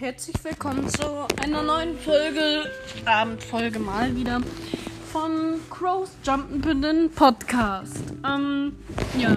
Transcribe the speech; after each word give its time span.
herzlich 0.00 0.42
willkommen 0.42 0.88
zu 0.88 1.28
einer 1.40 1.62
neuen 1.62 1.96
Folge, 1.96 2.64
Abendfolge 3.04 3.78
mal 3.78 4.16
wieder 4.16 4.40
von 5.12 5.60
Crows 5.70 6.10
Jumpin' 6.24 7.08
Podcast. 7.14 8.02
Ähm, 8.26 8.74
ja. 9.16 9.36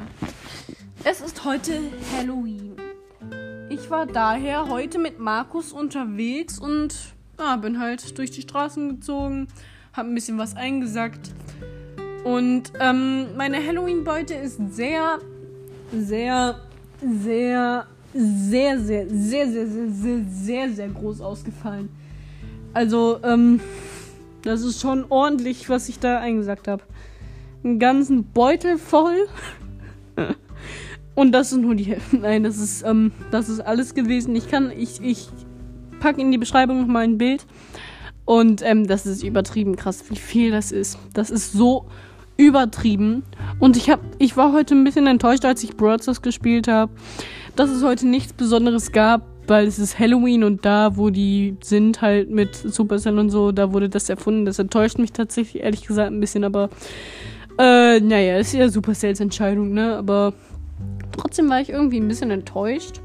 Es 1.04 1.22
ist 1.22 1.46
heute 1.46 1.80
Halloween. 2.18 2.78
Ich 3.70 3.92
war 3.92 4.08
daher 4.08 4.70
heute 4.70 4.98
mit 4.98 5.20
Markus 5.20 5.72
unterwegs 5.72 6.58
und 6.58 6.96
ja, 7.40 7.56
bin 7.58 7.80
halt 7.80 8.18
durch 8.18 8.32
die 8.32 8.42
Straßen 8.42 8.90
gezogen, 8.90 9.50
hab 9.94 10.08
ein 10.08 10.16
bisschen 10.16 10.40
was 10.40 10.56
eingesackt. 10.56 11.30
Und 12.24 12.74
ähm, 12.80 13.36
meine 13.38 13.64
Halloween-Beute 13.64 14.34
ist 14.34 14.60
sehr, 14.74 15.20
sehr, 15.92 16.60
sehr 17.02 17.86
sehr, 18.14 18.80
sehr, 18.80 19.08
sehr, 19.08 19.48
sehr, 19.48 19.68
sehr, 19.68 19.90
sehr, 19.90 20.26
sehr, 20.30 20.72
sehr 20.72 20.88
groß 20.90 21.22
ausgefallen. 21.22 21.90
Also, 22.74 23.20
ähm, 23.24 23.60
das 24.44 24.62
ist 24.62 24.82
schon 24.82 25.06
ordentlich, 25.10 25.70
was 25.70 25.90
ich 25.90 26.00
da 26.00 26.20
eingesagt 26.20 26.68
habe. 26.68 26.84
Einen 27.64 27.80
ganzen 27.80 28.24
Beutel 28.24 28.78
voll. 28.78 29.28
Und 31.16 31.34
das 31.34 31.52
ist 31.52 31.60
nur 31.60 31.76
die 31.76 31.84
Hälfte. 31.84 32.18
Nein, 32.18 32.44
das 32.44 32.58
ist, 32.58 32.84
ähm, 32.84 33.12
das 33.30 33.50
ist 33.50 33.60
alles 33.60 33.94
gewesen. 33.94 34.36
Ich 34.36 34.50
kann, 34.50 34.72
ich, 34.72 35.02
ich 35.02 35.28
packe 36.00 36.22
in 36.22 36.32
die 36.32 36.38
Beschreibung 36.38 36.82
nochmal 36.82 37.04
ein 37.04 37.18
Bild. 37.18 37.46
Und 38.26 38.62
ähm, 38.64 38.88
das 38.88 39.06
ist 39.06 39.24
übertrieben 39.24 39.76
krass, 39.76 40.04
wie 40.10 40.16
viel 40.16 40.52
das 40.52 40.72
ist. 40.72 40.98
Das 41.14 41.30
ist 41.30 41.52
so 41.52 41.88
übertrieben. 42.48 43.24
Und 43.60 43.78
ich 43.78 43.90
hab, 43.90 44.00
ich 44.18 44.38
war 44.38 44.54
heute 44.54 44.76
ein 44.76 44.84
bisschen 44.84 45.08
enttäuscht, 45.08 45.46
als 45.46 45.64
ich 45.64 45.78
Broadstars 45.78 46.22
gespielt 46.22 46.68
habe 46.68 46.92
dass 47.56 47.70
es 47.70 47.84
heute 47.84 48.08
nichts 48.08 48.34
Besonderes 48.34 48.92
gab, 48.92 49.24
weil 49.48 49.68
es 49.68 49.80
ist 49.80 50.00
Halloween 50.00 50.44
und 50.44 50.66
da, 50.66 50.96
wo 50.98 51.10
die 51.10 51.58
sind, 51.62 52.02
halt 52.02 52.30
mit 52.30 52.56
Supercell 52.56 53.18
und 53.20 53.30
so, 53.30 53.52
da 53.52 53.74
wurde 53.74 53.90
das 53.90 54.10
erfunden. 54.10 54.46
Das 54.46 54.60
enttäuscht 54.60 54.98
mich 54.98 55.12
tatsächlich, 55.12 55.64
ehrlich 55.64 55.86
gesagt, 55.86 56.12
ein 56.12 56.20
bisschen, 56.20 56.44
aber 56.44 56.70
äh, 57.58 58.00
naja, 58.00 58.38
ist 58.38 58.54
ja 58.54 58.70
Supercells 58.70 59.20
Entscheidung, 59.20 59.74
ne? 59.74 59.96
Aber 59.96 60.34
trotzdem 61.12 61.50
war 61.50 61.60
ich 61.60 61.70
irgendwie 61.70 62.00
ein 62.00 62.08
bisschen 62.08 62.32
enttäuscht. 62.32 63.02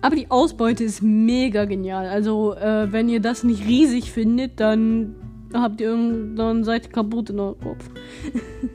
Aber 0.00 0.16
die 0.16 0.30
Ausbeute 0.30 0.82
ist 0.82 1.02
mega 1.02 1.64
genial. 1.64 2.06
Also, 2.06 2.54
äh, 2.54 2.90
wenn 2.90 3.08
ihr 3.08 3.20
das 3.20 3.44
nicht 3.44 3.66
riesig 3.66 4.10
findet, 4.10 4.58
dann 4.58 5.14
habt 5.54 5.80
ihr 5.80 5.88
irgendeine 5.88 6.64
Seite 6.64 6.88
kaputt 6.88 7.30
in 7.30 7.40
eurem 7.40 7.60
Kopf. 7.60 7.90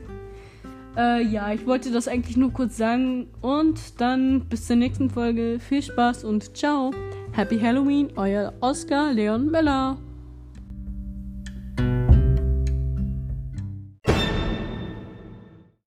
Äh, 0.96 1.22
ja, 1.22 1.52
ich 1.52 1.64
wollte 1.64 1.92
das 1.92 2.08
eigentlich 2.08 2.36
nur 2.36 2.52
kurz 2.52 2.76
sagen. 2.76 3.28
Und 3.40 4.00
dann 4.00 4.46
bis 4.48 4.66
zur 4.66 4.74
nächsten 4.74 5.10
Folge. 5.10 5.60
Viel 5.60 5.80
Spaß 5.80 6.24
und 6.24 6.56
ciao. 6.56 6.90
Happy 7.30 7.56
Halloween, 7.60 8.08
euer 8.16 8.52
Oscar 8.60 9.12
Leon 9.12 9.48
Meller. 9.48 9.96